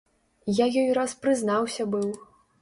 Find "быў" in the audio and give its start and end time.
1.97-2.09